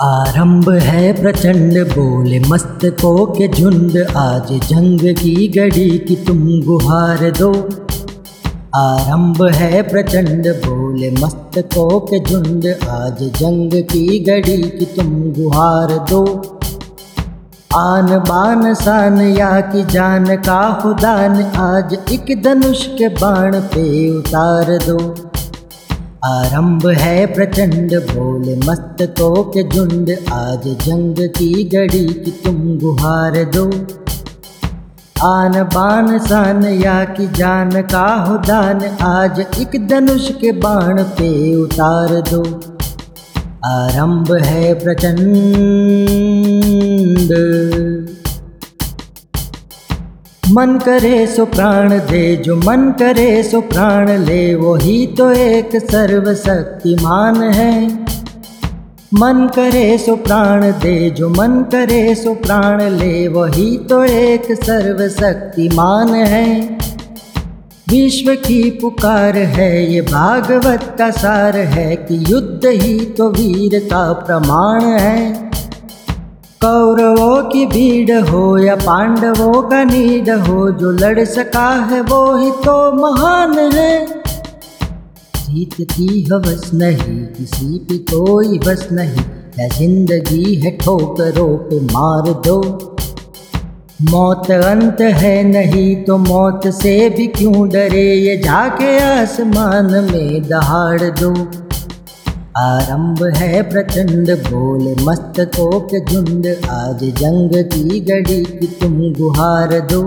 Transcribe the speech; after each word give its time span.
आरंभ 0.00 0.70
है 0.70 1.22
प्रचंड 1.22 1.86
बोले 1.86 2.40
मस्तकों 2.40 3.26
के 3.26 3.48
झुंड। 3.48 4.06
आज 4.16 4.48
जंग 4.52 5.00
की 5.00 5.48
घड़ी 5.48 5.98
की 5.98 6.16
तुम 6.16 6.62
गुहार 6.62 7.30
दो। 7.30 7.68
आरंभ 8.74 9.42
है 9.42 9.82
प्रचंड 9.82 10.48
बोले 10.48 11.10
मस्तकों 11.10 12.00
के 12.00 12.24
झुंड। 12.24 12.66
आज 12.88 13.22
जंग 13.22 13.70
की 13.72 14.24
घड़ी 14.24 14.62
की 14.62 14.84
तुम 14.84 15.32
गुहार 15.32 16.06
दो। 16.10 16.24
आन 17.76 18.18
बान 18.18 18.74
सान 18.74 19.20
या 19.20 19.60
की 19.60 19.84
जान 19.84 20.36
का 20.36 20.80
खुदान। 20.82 21.42
आज 21.42 21.98
एक 22.12 22.42
धनुष 22.42 22.86
के 22.86 23.08
बाण 23.08 23.60
पे 23.60 24.16
उतार 24.18 24.64
दो। 24.64 25.25
आरंभ 26.26 26.86
है 26.86 27.26
प्रचंड 27.26 27.94
भोले 27.94 28.56
मस्त 28.56 28.68
मस्तकों 28.70 29.44
के 29.44 29.68
झुंड। 29.68 30.16
आज 30.32 30.60
जंग 30.64 31.16
की 31.18 31.64
घड़ी 31.64 32.06
की 32.06 32.30
तुम 32.30 32.78
गुहार 32.78 33.44
दो। 33.44 33.64
आन 35.26 35.62
बान 35.62 36.18
सान 36.18 36.64
या 36.64 37.04
की 37.04 37.26
जान 37.26 37.70
का 37.70 38.26
हो 38.28 38.36
दान, 38.36 38.96
आज 39.02 39.40
एक 39.40 39.88
धनुष 39.88 40.30
के 40.30 40.52
बाण 40.52 41.02
पे 41.02 41.56
उतार 41.56 42.08
दो। 42.08 42.60
आरंभ 43.64 44.32
है 44.32 44.74
प्रचंड। 44.74 46.55
मन 50.56 50.78
करे 50.78 51.26
सो 51.26 51.44
प्राण 51.44 51.90
दे, 51.90 52.36
जो 52.36 52.56
मन 52.56 52.94
करे 52.98 53.42
सो 53.42 53.60
प्राण 53.60 54.10
ले, 54.10 54.54
वही 54.54 55.06
तो 55.06 55.30
एक 55.30 55.70
सर्वशक्तिमान 55.76 57.42
है। 57.42 58.04
मन 59.14 59.50
करे 59.54 59.98
सो 59.98 60.16
प्राण 60.16 60.62
दे, 60.62 61.10
जो 61.10 61.28
मन 61.28 61.66
करे 61.72 62.14
सो 62.14 62.34
प्राण 62.34 62.82
ले, 62.82 63.28
वही 63.28 63.76
तो 63.76 64.04
एक 64.04 64.42
सर्वशक्तिमान 64.52 66.08
है। 66.08 66.78
विश्व 67.88 68.34
की 68.34 68.70
पुकार 68.70 69.36
है, 69.36 69.92
ये 69.92 70.00
भागवत 70.00 70.96
का 70.98 71.10
सार 71.10 71.56
है 71.56 71.96
कि 71.96 72.24
युद्ध 72.28 72.66
ही 72.66 73.00
तो 73.00 73.30
वीर 73.30 73.78
का 73.78 74.12
प्रमाण 74.12 74.80
है। 74.80 75.45
कौरवों 76.60 77.42
की 77.50 77.64
भीड़ 77.66 78.18
हो 78.28 78.58
या 78.58 78.74
पांडवों 78.76 79.62
का 79.62 79.82
नीड 79.84 80.30
हो, 80.30 80.70
जो 80.72 80.90
लड़ 80.92 81.24
सका 81.26 81.68
है 81.90 82.00
वो 82.02 82.20
ही 82.36 82.50
तो 82.64 82.74
महान 82.94 83.58
है। 83.74 84.06
जीत 85.36 85.74
की 85.90 86.22
हवस 86.24 86.70
नहीं, 86.74 87.18
किसी 87.28 87.78
पे 87.80 87.98
कोई 88.12 88.58
बस 88.58 88.88
नहीं, 88.92 89.24
या 89.58 89.68
ज़िंदगी 89.68 90.54
है 90.54 90.76
ठोकरों 90.78 91.56
पे 91.68 91.80
मार 91.84 92.32
दो। 92.46 92.58
मौत 94.02 94.50
अंत 94.50 95.00
है 95.18 95.42
नहीं 95.44 95.94
तो 96.04 96.16
मौत 96.18 96.66
से 96.74 96.98
भी 97.10 97.26
क्यों 97.36 97.68
डरे, 97.68 98.08
ये 98.14 98.36
जाके 98.38 98.98
आसमान 99.02 99.94
में 100.10 100.48
दहाड़ 100.48 101.02
दो। 101.20 101.32
आरंभ 102.58 103.22
है 103.36 103.62
प्रचंड, 103.62 104.30
बोले 104.30 105.04
मस्तकों 105.04 105.80
के 105.80 106.00
झुंड। 106.04 106.46
आज 106.70 107.04
जंग 107.18 107.50
की 107.54 108.00
गड़ी 108.00 108.44
की 108.44 108.66
तुम 108.66 109.12
गुहार 109.12 109.80
दो। 109.92 110.00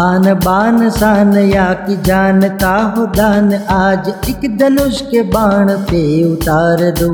आन 0.00 0.34
बान 0.34 0.90
शान 0.90 1.36
या 1.38 1.72
की 1.72 1.96
जान 2.02 2.40
का 2.42 2.76
हो 2.96 3.06
दान, 3.06 3.54
आज 3.54 4.08
एक 4.08 4.58
धनुष 4.58 5.00
के 5.00 5.22
बाण 5.22 5.72
पे 5.72 6.24
उतार 6.24 6.90
दो। 6.90 7.12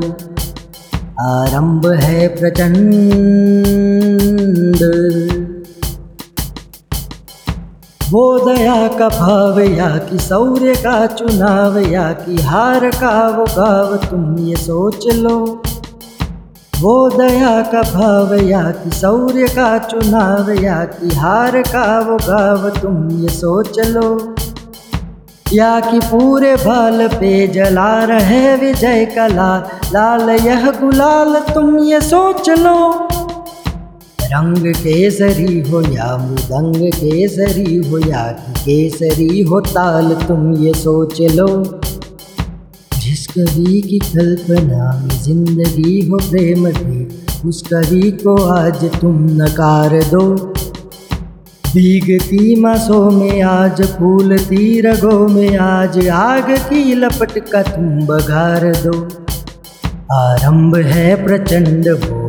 आरंभ 1.21 1.87
है 1.87 2.27
प्रचंड 2.27 2.93
वो 8.11 8.39
दया 8.39 8.87
का 8.87 9.07
भाव 9.09 9.59
या 9.59 9.97
कि 9.97 10.17
शौर्य 10.19 10.73
का 10.75 11.05
चुनाव 11.05 11.77
या 11.79 12.11
कि 12.11 12.41
हार 12.41 12.89
का 12.89 13.27
वो 13.29 13.45
गाव 13.45 13.95
तुम 13.97 14.37
ये 14.37 14.55
सोच 14.55 15.07
लो। 15.07 15.61
वो 16.81 17.09
दया 17.09 17.61
का 17.61 17.81
भाव 17.81 18.33
या 18.33 18.61
कि 18.61 18.91
शौर्य 18.91 19.47
का 19.47 19.77
चुनाव 19.77 20.51
या 20.51 20.85
कि 20.85 21.15
हार 21.15 21.61
का 21.61 21.99
वो 21.99 22.17
गाव 22.17 22.69
तुम 22.69 23.09
ये 23.11 23.29
सोच 23.29 23.79
लो। 23.79 24.35
या 25.53 25.79
कि 25.79 25.99
पूरे 25.99 26.55
बाल 26.55 27.07
पे 27.07 27.47
जला 27.47 28.03
रहे 28.03 28.55
विजय 28.55 29.05
कला, 29.05 29.57
लाल 29.93 30.29
यह 30.29 30.71
गुलाल 30.71 31.39
तुम 31.39 31.77
ये 31.79 32.01
सोच 32.01 32.49
लो। 32.49 33.07
रंग 34.27 34.73
केसरी 34.75 35.59
हो 35.59 35.81
या 35.81 36.17
मृदंग 36.17 36.91
केसरी 36.93 37.75
हो 37.75 37.99
या 37.99 38.23
कि 38.31 38.53
केसरी 38.61 39.41
हो 39.41 39.59
ताल, 39.59 40.13
तुम 40.13 40.53
ये 40.53 40.73
सोच 40.73 41.21
लो। 41.21 41.47
जिस 42.99 43.27
कवि 43.27 43.81
की 43.81 43.99
कल्पना 43.99 45.01
में 45.01 45.23
ज़िंदगी 45.23 46.07
हो 46.07 46.17
प्रेम 46.17 46.69
की, 46.71 47.07
उस 47.49 47.61
कवि 47.73 48.11
को 48.11 48.35
आज 48.43 48.85
तुम 49.01 49.23
नकार 49.41 50.03
दो। 50.03 50.53
भीगती 51.73 52.55
मासों 52.55 53.11
में 53.11 53.41
आज 53.41 53.81
फूलती 53.81 54.81
रगों 54.81 55.27
में 55.27 55.57
आज, 55.57 56.07
आग 56.07 56.51
की 56.51 56.93
लपट 56.93 57.39
का 57.49 57.61
तुम 57.61 58.05
बघार 58.05 58.71
दो। 58.75 58.99
आरंभ 60.13 60.75
है 60.77 61.25
प्रचंड 61.25 61.87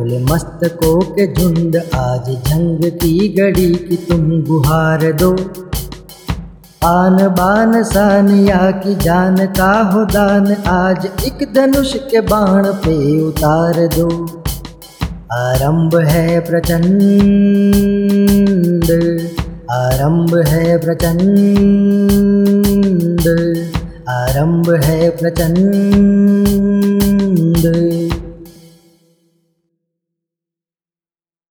बोले 0.09 0.19
मस्तकों 0.25 0.99
के 1.07 1.25
झुंड, 1.33 1.75
आज 1.95 2.29
जंग 2.47 2.83
की 2.93 3.27
घड़ी 3.35 3.73
की 3.79 3.95
तुम 4.05 4.21
गुहार 4.43 5.03
दो। 5.13 5.31
आन 6.85 7.17
बान 7.37 7.83
शान 7.83 8.29
या 8.39 8.59
की 8.81 8.93
जान 8.95 9.37
का 9.57 9.71
हो 9.91 10.03
दान, 10.05 10.47
आज 10.67 11.05
एक 11.25 11.43
धनुष 11.55 11.93
के 12.11 12.21
बाण 12.21 12.67
पे 12.85 12.95
उतार 13.21 13.79
दो। 13.97 14.07
आरंभ 15.33 15.95
है 16.07 16.39
प्रचंड, 16.39 16.97
आरंभ 19.71 20.35
है 20.47 20.77
प्रचंड, 20.79 21.19
आरंभ 24.09 24.69
है 24.83 25.09
प्रचंड। 25.17 25.67